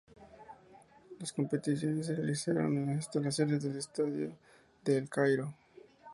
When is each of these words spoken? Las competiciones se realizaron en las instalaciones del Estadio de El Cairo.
Las 1.19 1.31
competiciones 1.31 2.07
se 2.07 2.15
realizaron 2.15 2.75
en 2.75 2.85
las 2.87 2.95
instalaciones 2.95 3.61
del 3.61 3.77
Estadio 3.77 4.35
de 4.83 4.97
El 4.97 5.07
Cairo. 5.07 5.53